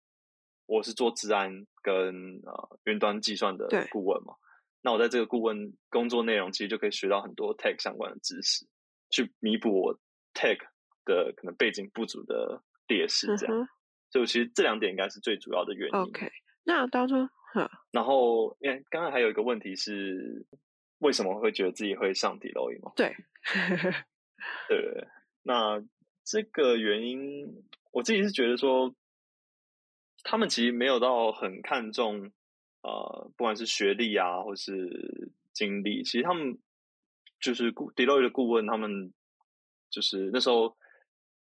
[0.66, 4.34] 我是做治安跟呃云端计算的顾问嘛。
[4.82, 8.66] 那我在这个顾问工作内容，其实就可以学到很多 tech 相关的知识，
[9.12, 10.00] 去弥补我
[10.34, 10.58] tech
[11.06, 13.28] 的可能背景不足的劣势。
[13.38, 13.68] 这样，
[14.10, 16.00] 所以其实这两点应该是最主要的原因。
[16.00, 16.32] OK，
[16.64, 17.14] 那当初，
[17.92, 20.48] 然后因为刚刚还有一个问题是，
[21.02, 22.94] 为什么会觉得自己会上 Deloitte 吗？
[22.96, 23.16] 对，
[24.68, 25.08] 对，
[25.44, 25.84] 那。
[26.24, 28.94] 这个原因，我自己是觉得说，
[30.24, 32.32] 他们其实没有到很看重，
[32.84, 36.60] 呃，不管是学历啊，或是经历，其实他们
[37.42, 39.12] 就是顾 Deloitte 的顾问，他们
[39.90, 40.78] 就是那时候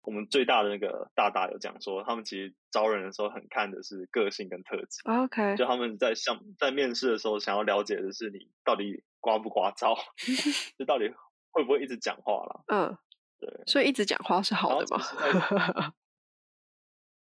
[0.05, 5.01] 我们最大的那个大大有讲说，他们其实招人的时候很看的是个性跟特质。
[5.05, 9.97] OK，就他们在像在面试的时候，想要了解的是你到底刮不刮招，
[10.77, 11.13] 就到底
[11.51, 12.63] 会不会一直讲话了。
[12.67, 12.97] 嗯。
[13.37, 15.93] 对，所以一直讲话是好的吗？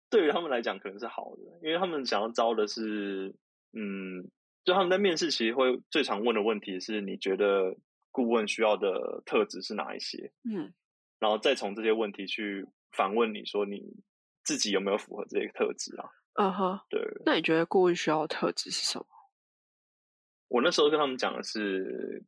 [0.09, 3.35] 对于他们来讲，可能是好的，因为他们想要招的是，
[3.73, 4.23] 嗯，
[4.63, 7.75] 就他们在面试其实会最常问的问题是：你觉得
[8.09, 10.31] 顾问需要的特质是哪一些？
[10.49, 10.73] 嗯，
[11.19, 13.81] 然后再从这些问题去反问你说你
[14.43, 16.09] 自己有没有符合这些特质啊？
[16.35, 17.01] 嗯哼，对。
[17.25, 19.05] 那你觉得顾问需要的特质是什么？
[20.49, 22.23] 我那时候跟他们讲的是。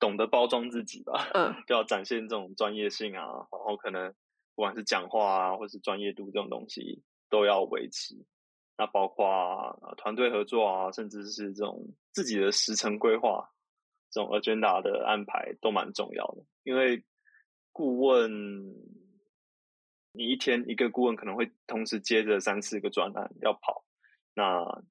[0.00, 4.12] 懂得包装自己吧，嗯，就 要展现这种专业性啊，然后可能
[4.54, 8.14] 不管是讲话啊，或是专业度这种东西都要维持。
[8.76, 9.24] 那包括
[9.96, 13.48] 团队合作啊，甚至是这种自己的时程规划，
[14.10, 16.44] 这种 agenda 的安排都蛮重要的。
[16.64, 17.02] 因为
[17.74, 18.30] 顾问，
[20.12, 23.84] 你一天一个顾问可能会同时接着三四个专案要跑，
[24.34, 24.82] 那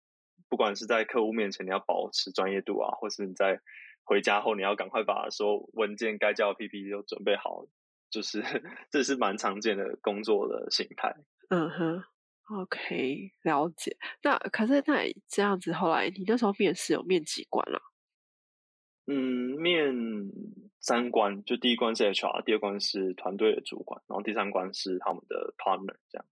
[0.49, 3.61] 不管是在客户面前你要保持专业度啊，或是你在
[4.03, 7.65] 回家后，你要赶快把所有文件该交的 PPT 都准备好，
[8.09, 8.43] 就是
[8.91, 11.15] 这是蛮常见的工作的形态。
[11.49, 12.03] 嗯哼
[12.59, 13.95] ，OK，了解。
[14.21, 17.81] 那可是那这样子，后来你那时候面试有面几关了？
[19.07, 19.93] 嗯，面
[20.79, 26.25] 三关，就第一关是 HR，第二关是团队的主管，然后第三关是他们的 partner，这样。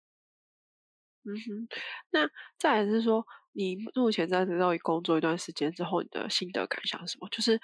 [1.23, 1.67] 嗯哼，
[2.12, 3.25] 那再来是说。
[3.53, 7.27] 你目前在这里工作一段时间之后，你的心得感想是什么？
[7.29, 7.60] 就是，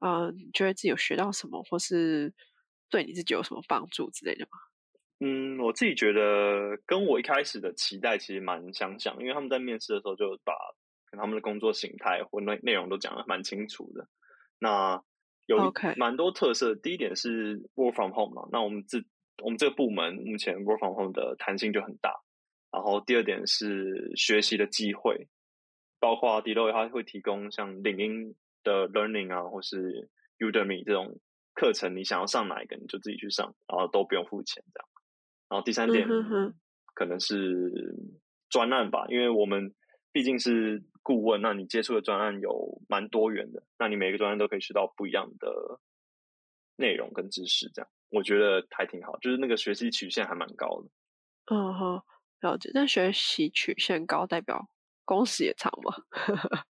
[0.00, 2.32] 嗯，你觉得自己有学到什么，或是
[2.88, 4.52] 对你自己有什么帮助之类的吗？
[5.20, 10.54] 嗯，我自己觉得跟我一开始的期待其实蛮相像，因为他们在面试的时候就把
[11.10, 14.08] 他们的工作形态或内内容都讲的蛮清楚的。
[14.58, 15.02] 那
[15.46, 18.98] 有蛮多特色，第一点是 work from home 嘛，那我们这
[19.42, 22.12] 我们这个部门目前 work from home 的弹性就很大。
[22.70, 25.26] 然后第二点是学习的机会，
[25.98, 31.18] 包括 Deloitte 它会提供像领英的 Learning 啊，或是 Udemy 这种
[31.54, 34.88] 课程，你想要上哪一个你就自己去上，然后都不用付钱这样。
[35.48, 36.06] 然后第三点
[36.94, 37.96] 可能是
[38.50, 39.74] 专案吧，因为我们
[40.12, 45.80] 毕竟是顾问，那你接触的专案有蛮多元的，那你每个专案都可以学到不一样的
[46.76, 50.90] 内容跟知识，这样我觉得还挺好，就是那个学习曲线还蛮高的。
[51.50, 52.02] 嗯哼。
[52.40, 54.70] 了解，但学习曲线高代表
[55.04, 55.92] 工时也长吗？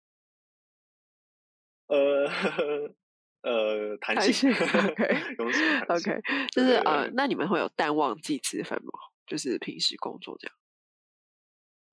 [1.89, 2.25] 呃，
[3.43, 6.19] 呃 弹性，OK，公司 OK，
[6.51, 8.91] 就是呃，那你们会有淡旺季之分吗？
[9.27, 10.55] 就是平时工作这样。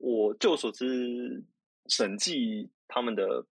[0.00, 1.44] 我就所知，
[1.88, 3.46] 审计他们的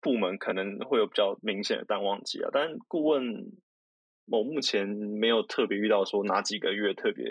[0.00, 3.52] 部门可能会有比较明显的淡旺季啊，但顾问
[4.26, 7.24] 我目前没有特别遇到说哪几个月特别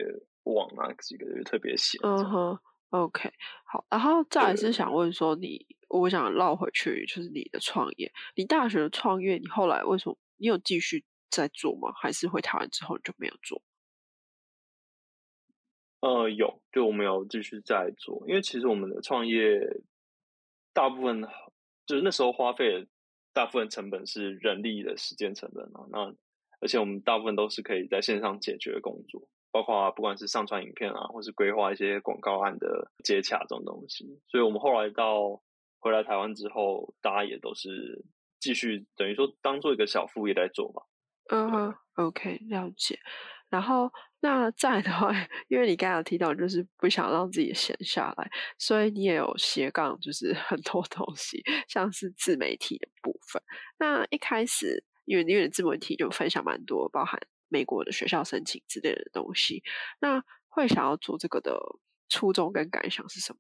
[0.44, 2.00] 旺，哪几个月特别闲。
[2.04, 2.60] 嗯哼
[2.90, 3.32] ，OK，
[3.66, 11.92] 好，然后再来是想问说，你我想绕回去，就是你的创业，你大学的创业，你后来为什么你有继续在做吗？
[11.96, 13.62] 还是回台湾之后你就没有做？
[16.02, 19.60] 呃，有，就我们有继续在做，因为其实我们的创业
[20.74, 21.22] 大部分
[21.86, 22.88] 就是那时候花费
[23.34, 26.14] 大部分成本是人力的时间成本啊，那
[26.62, 35.42] 而且我们大部分都是可以在线上解决的工作，包括不管是上传影片啊，或是规划一些广告案的接洽这种东西，所以我们后来到
[35.80, 38.04] 回来台湾之后，大家也都是
[38.40, 40.84] 继续等于说当做一个小副业在做吧。
[41.32, 43.00] 嗯，OK，了解。
[43.50, 45.12] 然后那再的话，
[45.50, 53.42] 因为你刚刚提到，就是不想让自己闲下来，所以你也有斜杠，就是很多东西，像是自媒体的部分。
[53.78, 59.64] 那一开始，因为因为自媒体就分享蛮多，包含美国的学校申请之类的东西。
[60.00, 61.58] 那会想要做这个的
[62.08, 63.40] 初衷跟感想是什么？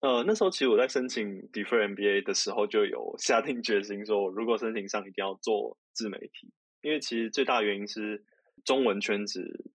[0.00, 6.50] 呃，那时候其实我在申请 Defer MBA 的时候，就有下定决心说，如果申请上，一定要做自媒体。
[6.82, 8.24] 因为其实最大原因是
[8.64, 9.72] 中文圈子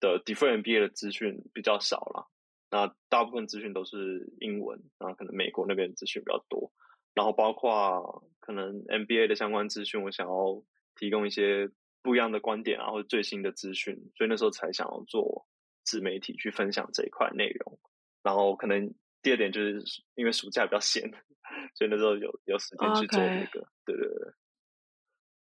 [0.00, 2.30] 的 different MBA 的资讯比较少了，
[2.70, 6.72] 那大部分资讯都是英文，然后可能美国那边资讯比较多，
[7.14, 10.62] 然后包括可能 MBA 的相关资讯，我想要
[10.96, 11.70] 提供一些
[12.02, 15.46] 不一样的观点啊，或者最新的资讯，所以那时候才想要做
[15.84, 17.78] 自媒体去分享这一块内容。
[18.22, 19.82] 然后可能第二点就是
[20.14, 21.02] 因为暑假比较闲，
[21.74, 24.32] 所以那时候有有时间去做那个，对对对。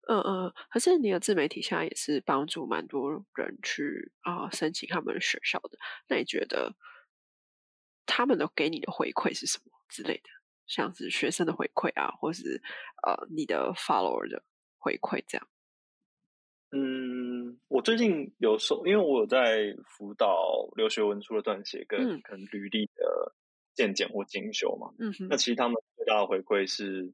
[0.09, 5.77] 嗯嗯，可是你的自媒体现在也是帮助蛮多人去啊申请他们学校的，
[6.09, 6.73] 那你觉得
[8.07, 10.31] 他们的给你的回馈是什么之类的？
[10.69, 12.63] 像是学生的回馈啊，或是
[13.05, 14.43] 呃你的 follower 的
[14.79, 15.49] 回馈这样？
[16.71, 23.35] 嗯，我最近有收，因为我有在辅导留学文书的撰写跟可能履历的
[23.75, 24.93] 见检或精修嘛。
[25.01, 27.13] 嗯哼，那其实他们最大的回馈是。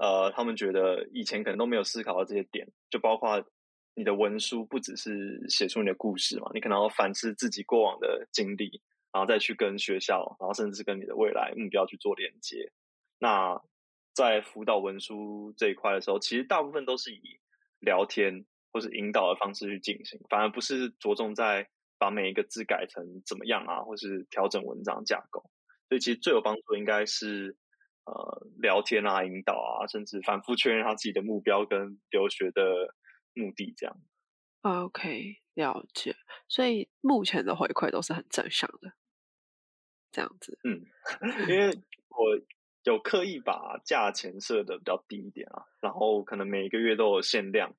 [0.00, 3.44] 呃，他们觉得以前可能都没有思考到这些点，就包括
[3.94, 8.80] 你的文书不只是写出你的故事嘛，你可能要反思自己过往的经历，
[9.12, 12.72] 然后再去跟学校，然后甚至跟你的未来目标去做连接。
[13.18, 13.60] 那
[14.14, 17.20] 在辅导文书这一块的时候，其实大部分都是以
[17.78, 25.44] 聊天或是引导的方式去进行，反而不是着重在把每一个字改成怎么样啊，或是调整文章架构。
[25.90, 27.54] 所以其实最有帮助应该是。
[28.06, 32.94] 呃，聊天啊，引导啊，甚至反复确认他自己的目标跟留学的
[33.34, 33.96] 目的，这样。
[34.62, 36.14] OK，了解。
[36.48, 38.92] 所以目前的回馈都是很正向的，
[40.10, 40.58] 这样子。
[40.64, 40.84] 嗯，
[41.48, 41.70] 因为
[42.08, 42.38] 我
[42.84, 47.70] 有刻意把价钱设的比较低一点啊，然后可能每一个月都有限量，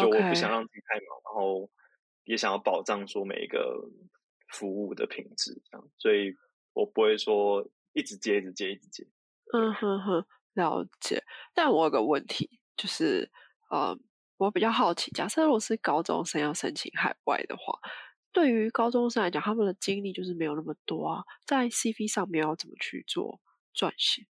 [0.00, 1.70] 就我不想让自己太忙，然后
[2.24, 3.88] 也想要保障说每一个
[4.52, 6.34] 服务的品质，这样，所以
[6.72, 9.06] 我不会说一直接，一直接，一直接。
[9.52, 11.22] 嗯哼哼，了解。
[11.54, 13.30] 但我有个问题，就是，
[13.70, 13.96] 呃，
[14.36, 17.78] 我比较好奇，假设如果是高中生要申请海外的话，
[18.32, 23.40] 对于高中生来讲，他们的精力就是没有那么多啊，在 CV 上面要怎么去做
[23.74, 24.26] 撰写？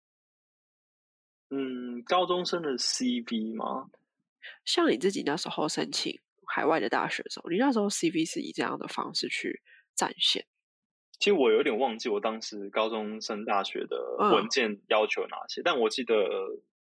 [1.49, 3.89] 嗯，高中生的 CV 吗？
[4.65, 9.61] 像你自己那时候申请海外的大学的时候，你那时候 CV 是以这样的方式去
[9.95, 10.45] 展现？
[11.19, 16.15] 其实我有点忘记我当时高中升大学的文件要求哪些，但我记得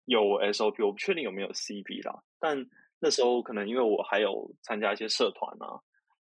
[0.05, 2.21] 有 SOP，我不确定有没有 CV 啦。
[2.39, 2.65] 但
[2.99, 5.79] 那时候可能因为我还有参加一些社团啊，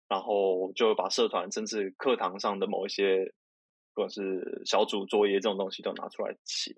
[0.09, 3.33] 然后就把社团甚至课堂上的某一些，
[3.95, 6.75] 或者是小组作业这种东西都拿出来写。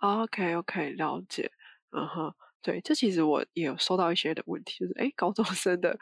[0.00, 1.50] OK OK，了解，
[1.90, 2.34] 嗯哼。
[2.60, 5.96] 对，这其实我也有收到一些的问题，就是哎，高中生的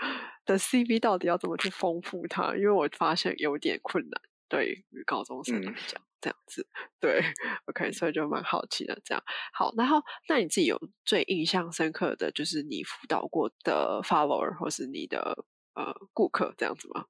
[0.47, 2.57] 的 CV 到底要怎么去丰富它？
[2.57, 6.66] 因为我发现有点困难，对于高中生来讲，这样子，
[6.99, 7.20] 对，
[7.66, 8.99] OK，所以就蛮好奇的。
[9.05, 9.22] 这样
[9.53, 15.44] 好，然后那你自己有最印象深刻的就是你辅导过的 follower 或是你的
[15.74, 17.07] 呃顾客这样子吗？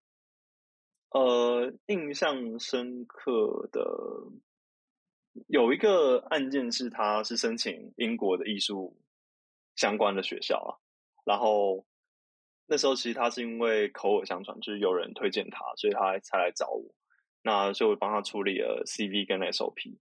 [1.11, 3.81] 呃，印象深刻的
[5.47, 9.01] 有一个案件是，他是申请英国的艺术。
[9.77, 10.73] 相关的学校啊，
[11.27, 11.85] 然后
[12.67, 16.83] 那时候其实他是因为口耳相传，就是有人推荐他，所以他才来找我。
[17.43, 19.97] 那就帮他处理了 CV 跟 SOP。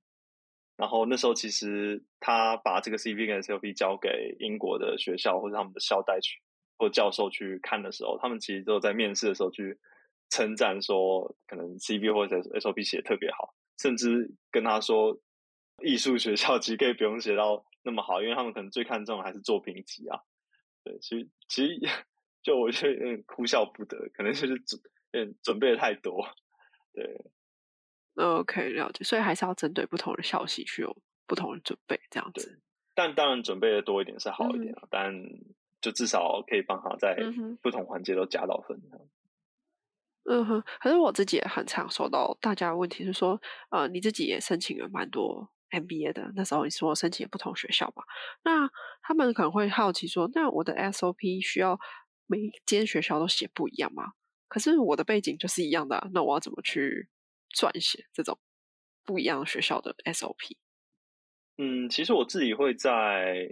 [0.77, 6.41] 然后那时候其实他把这个 CV 跟 SOP 交给英国的学校或者他们的校代去
[6.77, 9.77] 或教授去看的时候，他们其实都在面试的时候去
[10.29, 15.17] 称赞说，可能 CV 或者 SOP 写特别好，甚至跟他说，
[15.83, 20.19] 艺术学校其实可以不用写到那么好，因为他们可能最看重还是作品集啊。
[20.83, 21.79] 对，其实其实
[22.45, 24.79] 就我觉得有点哭笑不得，可能就是准
[25.13, 26.27] 嗯准备的太多，
[26.93, 27.31] 对。
[28.23, 32.61] OK，了解，所以还是要针对不同的消息去有不同的准备，这样子。
[32.93, 35.11] 但当然准备的多一点是好一点啊，但
[35.81, 37.17] 就至少可以帮他在
[37.61, 38.79] 不同环节都加到分。
[40.29, 48.03] 嗯哼，可是我自己也很常收到大家的问题是说，呃，你自己也申请了蛮多 MBA 的，那时候你说申请不同学校嘛，
[48.43, 48.69] 那
[49.01, 51.77] 他们可能会好奇说，那我的 SOP 需要
[52.27, 54.13] 每间学校都写不一样吗？
[54.47, 57.09] 可是我的背景就是一样的，那我要怎么去？
[57.55, 58.37] 撰写这种
[59.05, 60.57] 不一样的学校的 SOP。
[61.57, 63.49] 嗯，其实我自己会在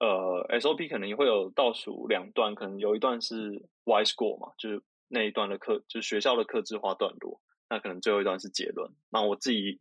[0.00, 7.40] 呃 SOP 可能也会有倒数两段，可能有一段是 Y score 嘛，就是那一段的课，就是学校的课制化段落。
[7.70, 8.90] 那可能最后一段是结论。
[9.08, 9.80] 那我自己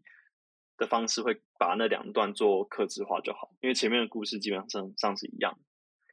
[0.78, 5.58] 的方式会把那两段做课制化就好，因为前面的故事基本上上是一样。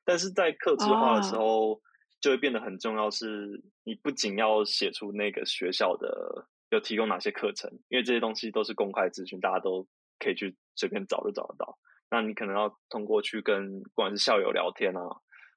[0.03, 1.83] 但是在课制化的时候，
[2.25, 6.49] 就会变得很重要，是你不仅要写出那个学校的。
[6.71, 7.71] 有提供哪些课程？
[7.89, 9.87] 因为这些东西都是公开资讯，大家都
[10.19, 11.79] 可以去随便找就找得到。
[12.11, 15.03] 那你可能要通过去跟不管是校友聊天啊，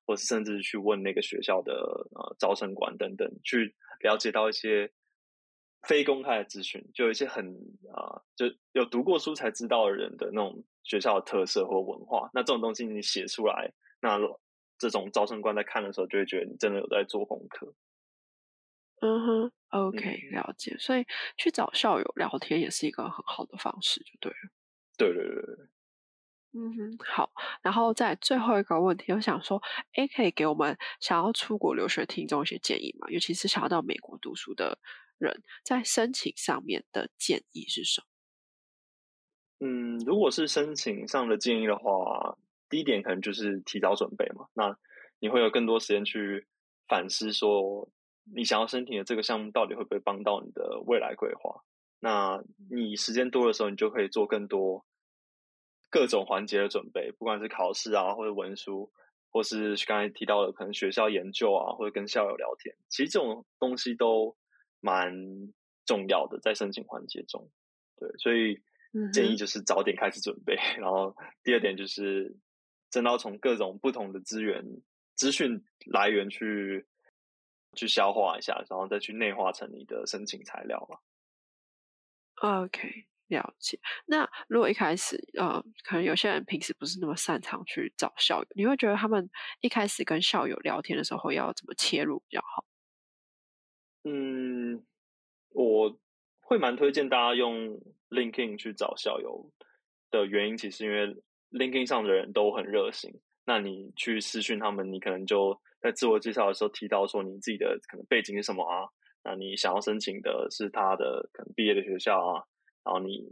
[0.06, 1.74] 或是甚至去问那个学校的
[2.12, 4.92] 呃招生官等等，去了解到一些
[5.88, 7.48] 非公开的资讯，就有一些很
[7.96, 12.30] 啊，就有读过书才知道的人的那种学校的特色或文化。
[12.32, 14.20] 那这种东西你写出来，那
[14.78, 17.74] 这种招生官在看的时候，就会觉得你真的有在做功课。
[19.00, 20.76] 嗯哼，OK，了解。
[20.80, 21.06] 所以
[21.38, 24.38] 去找校友聊天也是一个很好的方式，就对了。
[24.98, 25.68] 对对对对。
[26.54, 27.32] 嗯哼，好。
[27.62, 29.62] 然后在最后一个问题，我想说，
[29.94, 33.08] 哎，可以给我们想要出国留学听众一些建议吗？
[33.10, 34.80] 尤其是想要到美国读书的
[35.20, 38.08] 人，在申请上面的建议是什么？
[39.68, 42.38] 嗯，如果是申请上的建议的话，
[42.70, 44.48] 第一点可能就是提早准备嘛。
[44.54, 44.78] 那
[45.20, 46.48] 你会有更多时间去
[46.88, 47.90] 反思说。
[48.36, 51.64] 你想要申请的这个项目到底会不会帮到你的未来规划？
[52.02, 54.86] 那你时间多的时候，你就可以做更多
[55.90, 58.92] 各种环节的准备，不管是考试啊，或者文书，
[59.32, 64.36] 或是刚才提到的可能学校研究啊，或者跟校友聊天，其实这种东西都
[64.82, 65.16] 蛮
[65.86, 67.50] 重要的，在申请环节中。
[67.96, 68.62] 对，所以
[69.14, 70.58] 建议就是早点开始准备。
[70.80, 71.16] 然后
[71.46, 72.36] 第二点就是，
[72.90, 74.64] 真的要从各种不同的资源、
[75.16, 76.88] 资讯来源去。
[77.76, 80.98] 去消化一下，然后再去内化成你的申请材料嘛。
[82.38, 83.80] OK，了解。
[84.08, 89.30] 那如果一开始，呃，可能有些人平时不是那么擅长去找校友，你会觉得他们
[89.62, 92.66] 一开始跟校友聊天的时候要怎么切入比较好？
[94.06, 94.84] 嗯，
[95.50, 96.00] 我
[96.40, 97.80] 会蛮推荐大家用
[98.10, 99.52] LinkedIn 去找校友
[100.10, 101.16] 的原因，其实因为
[101.52, 103.12] LinkedIn 上的人都很热心。
[103.46, 108.90] 那你去私讯他们，你可能就在自我介绍的时候提到说你自己的可能背景是什么啊？
[109.24, 112.44] 那你想要申请的是他的可能毕业的学校啊？
[112.84, 113.26] 然后你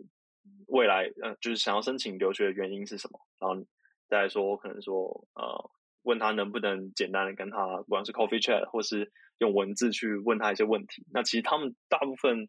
[0.67, 3.19] 未来呃就是想要申请留学的原因是什么？
[3.39, 3.67] 然后
[4.07, 5.69] 再说可能说呃
[6.03, 11.05] 问他能不能简单的跟他不管是 coffee chat 或是用文字去问他一些问题。
[11.11, 12.47] 那其实他们大部分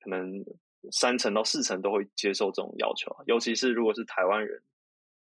[0.00, 0.44] 可能
[0.92, 4.62] 三成到四成都会接受这种要求，尤其是如果是台湾人。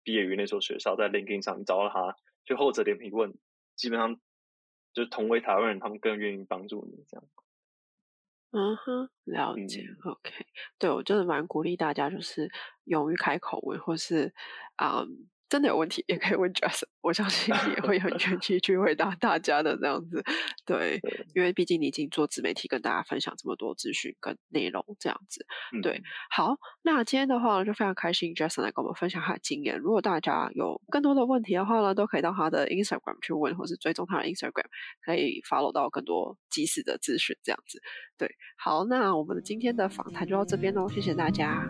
[0.02, 3.34] 毕业于那所学校，在 LinkedIn 上你找到他，就厚着脸皮问，
[3.76, 4.16] 基本上
[4.92, 7.24] 就是同为台湾人，他们更愿意帮助你这样。
[8.52, 9.84] 嗯哼，了解。
[10.04, 10.32] OK，
[10.78, 12.50] 对我就是蛮鼓励大家，就是
[12.84, 14.34] 勇于开口问，或是
[14.76, 15.04] 啊。
[15.50, 20.22] 真的有问题也可以问 Jason，我相信也会很愿意去回答大家的这样子。
[20.64, 21.00] 对，
[21.34, 25.44] 因为毕竟你已经做自媒体，跟大家分享这么多资讯跟内容这样子。
[25.82, 29.76] 对，好，那今天的话就非常开心，Jason 来跟我们分享他的经验。
[29.76, 34.66] 如果大家有更多的问题的话呢，都可以到他的 Instagram 去问，或是追踪他的 Instagram，
[35.04, 37.82] 可以 follow 到更多及时的资讯这样子。
[38.16, 41.66] 对，好，那我们的今天的访谈就到这边喽，谢谢大家。